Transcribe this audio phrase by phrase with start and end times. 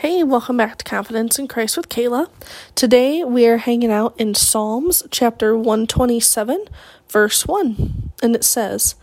[0.00, 2.30] Hey, welcome back to Confidence in Christ with Kala.
[2.74, 6.64] Today we are hanging out in Psalms chapter 127,
[7.06, 8.94] verse 1, and it says,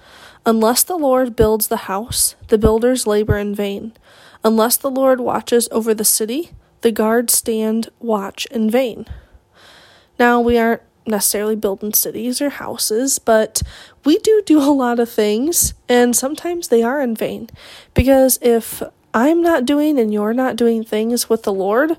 [0.44, 3.94] Unless the Lord builds the house, the builders labor in vain.
[4.44, 6.50] Unless the Lord watches over the city,
[6.82, 9.06] the guards stand watch in vain.
[10.18, 13.62] Now, we aren't necessarily building cities or houses, but
[14.04, 17.52] we do do a lot of things, and sometimes they are in vain.
[17.94, 18.82] Because if
[19.18, 21.98] I'm not doing and you're not doing things with the Lord,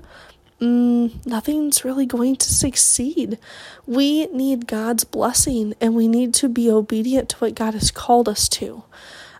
[0.61, 3.37] mm, nothing's really going to succeed.
[3.85, 8.29] We need God's blessing and we need to be obedient to what God has called
[8.29, 8.83] us to.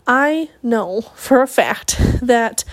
[0.05, 2.65] I know for a fact that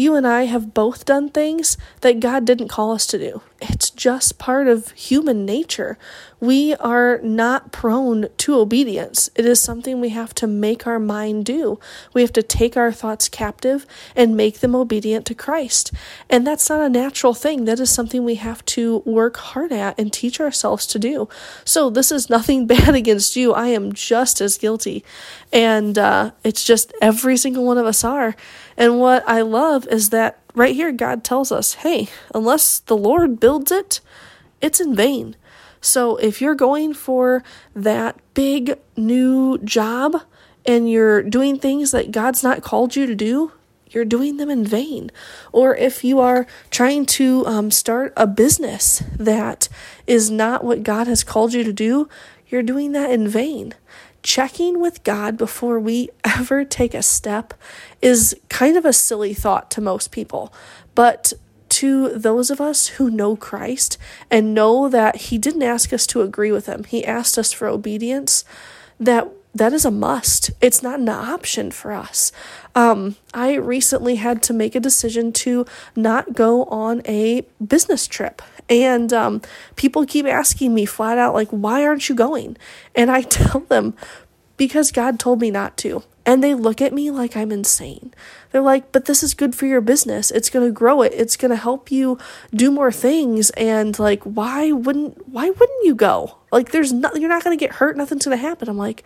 [0.00, 3.42] you and I have both done things that God didn't call us to do.
[3.60, 5.98] It's just part of human nature.
[6.40, 9.28] We are not prone to obedience.
[9.34, 11.78] It is something we have to make our mind do.
[12.14, 13.84] We have to take our thoughts captive
[14.16, 15.92] and make them obedient to Christ.
[16.30, 17.66] And that's not a natural thing.
[17.66, 21.28] That is something we have to work hard at and teach ourselves to do.
[21.66, 23.52] So, this is nothing bad against you.
[23.52, 25.04] I am just as guilty.
[25.52, 28.34] And uh, it's just every single one of us are.
[28.80, 33.38] And what I love is that right here, God tells us, hey, unless the Lord
[33.38, 34.00] builds it,
[34.62, 35.36] it's in vain.
[35.82, 37.44] So if you're going for
[37.76, 40.22] that big new job
[40.64, 43.52] and you're doing things that God's not called you to do,
[43.90, 45.10] you're doing them in vain.
[45.52, 49.68] Or if you are trying to um, start a business that
[50.06, 52.08] is not what God has called you to do,
[52.48, 53.74] you're doing that in vain
[54.22, 57.54] checking with God before we ever take a step
[58.00, 60.52] is kind of a silly thought to most people.
[60.94, 61.32] But
[61.70, 63.96] to those of us who know Christ
[64.30, 67.68] and know that He didn't ask us to agree with Him, He asked us for
[67.68, 68.44] obedience,
[68.98, 70.50] that that is a must.
[70.60, 72.30] It's not an option for us.
[72.74, 78.42] Um, I recently had to make a decision to not go on a business trip.
[78.68, 79.42] And um,
[79.74, 82.56] people keep asking me flat out, like, why aren't you going?
[82.94, 83.94] And I tell them,
[84.56, 86.04] because God told me not to.
[86.30, 88.14] And they look at me like I'm insane.
[88.52, 90.30] They're like, but this is good for your business.
[90.30, 91.12] It's going to grow it.
[91.12, 92.18] It's going to help you
[92.54, 93.50] do more things.
[93.56, 96.36] And like, why wouldn't, why wouldn't you go?
[96.52, 97.96] Like, there's nothing, you're not going to get hurt.
[97.96, 98.68] Nothing's going to happen.
[98.68, 99.02] I'm like,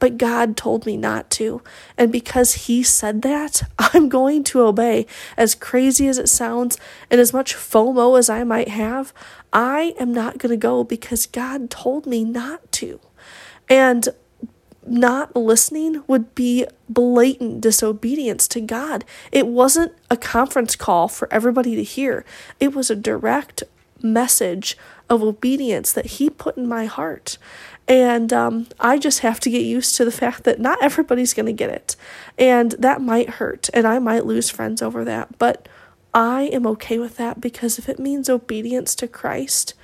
[0.00, 1.62] but God told me not to.
[1.96, 5.06] And because He said that, I'm going to obey.
[5.36, 6.76] As crazy as it sounds,
[7.08, 9.14] and as much FOMO as I might have,
[9.52, 12.98] I am not going to go because God told me not to.
[13.68, 14.08] And
[14.86, 19.04] not listening would be blatant disobedience to God.
[19.32, 22.24] It wasn't a conference call for everybody to hear,
[22.60, 23.62] it was a direct
[24.02, 24.76] message
[25.08, 27.38] of obedience that He put in my heart.
[27.86, 31.46] And um, I just have to get used to the fact that not everybody's going
[31.46, 31.96] to get it.
[32.38, 35.38] And that might hurt, and I might lose friends over that.
[35.38, 35.68] But
[36.14, 39.74] I am okay with that because if it means obedience to Christ,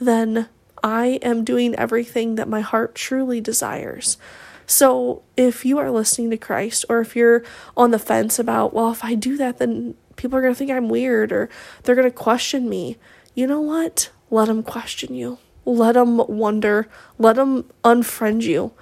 [0.00, 0.48] then
[0.84, 4.18] I am doing everything that my heart truly desires.
[4.68, 7.42] So if you are listening to Christ, or if you're
[7.74, 10.70] on the fence about, well, if I do that, then people are going to think
[10.70, 11.48] I'm weird or
[11.82, 12.98] they're going to question me,
[13.34, 14.10] you know what?
[14.30, 15.38] Let them question you.
[15.64, 16.86] Let them wonder.
[17.18, 18.72] Let them unfriend you.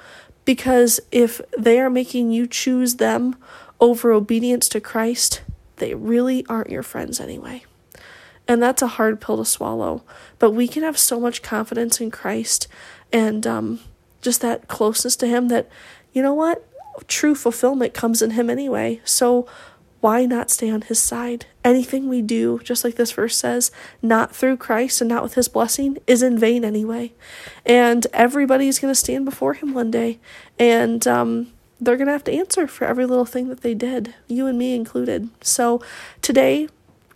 [0.45, 3.37] Because if they are making you choose them
[3.79, 5.43] over obedience to Christ,
[5.77, 7.65] they really aren't your friends anyway.
[8.49, 10.03] And that's a hard pill to swallow.
[10.41, 12.67] But we can have so much confidence in Christ
[13.13, 13.81] and um,
[14.23, 15.69] just that closeness to Him that,
[16.13, 16.67] you know what?
[17.09, 19.01] True fulfillment comes in Him anyway.
[19.05, 19.47] So
[20.01, 21.47] why not stay on His side?
[21.65, 23.71] Anything we do, just like this verse says,
[24.03, 27.13] not through Christ and not with His blessing, is in vain anyway.
[27.65, 30.21] And everybody is going to stand before Him one day.
[30.59, 34.15] And, um, they're going to have to answer for every little thing that they did,
[34.29, 35.29] you and me included.
[35.43, 35.83] So
[36.23, 36.69] today,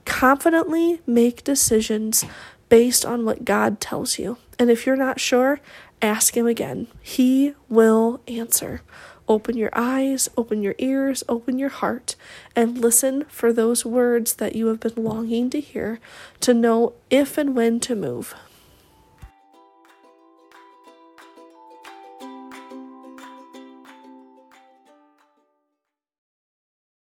[0.05, 2.25] confidently make decisions
[2.71, 4.39] based on what God tells you.
[4.59, 5.61] And if you're not sure,
[6.01, 6.87] ask Him again.
[7.03, 8.81] He will answer.
[9.29, 12.17] Open your eyes, open your ears, open your heart,
[12.57, 16.01] and listen for those words that you have been longing to hear
[16.41, 18.35] to know if and when to move.